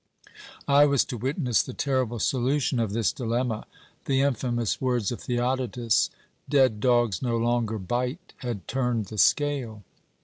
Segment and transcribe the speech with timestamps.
[0.67, 3.67] I was to witness the terrible solution of this dilemma.
[4.05, 6.09] The infamous words of Theodotus,
[6.49, 9.83] 'Dead dogs no longer bite,' had turned the scale.